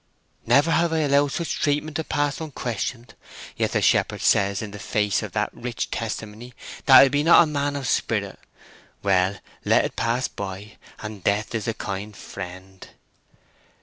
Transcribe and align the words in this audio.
"Never 0.47 0.71
have 0.71 0.91
I 0.93 1.01
allowed 1.01 1.31
such 1.31 1.59
treatment 1.61 1.95
to 1.97 2.03
pass 2.03 2.41
unquestioned! 2.41 3.13
Yet 3.55 3.73
the 3.73 3.83
shepherd 3.83 4.21
says 4.21 4.63
in 4.63 4.71
the 4.71 4.79
face 4.79 5.21
of 5.21 5.33
that 5.33 5.53
rich 5.53 5.91
testimony 5.91 6.55
that 6.87 6.97
I 6.97 7.07
be 7.07 7.21
not 7.21 7.43
a 7.43 7.45
man 7.45 7.75
of 7.75 7.87
spirit! 7.87 8.39
Well, 9.03 9.37
let 9.63 9.85
it 9.85 9.95
pass 9.95 10.27
by, 10.27 10.77
and 11.03 11.23
death 11.23 11.53
is 11.53 11.67
a 11.67 11.75
kind 11.75 12.17
friend!" 12.17 12.87